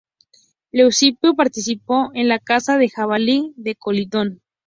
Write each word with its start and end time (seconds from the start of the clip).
Leucipo 0.71 1.35
participó 1.35 2.09
en 2.15 2.27
la 2.27 2.39
caza 2.39 2.79
del 2.79 2.89
Jabalí 2.89 3.53
de 3.55 3.75
Calidón. 3.75 4.41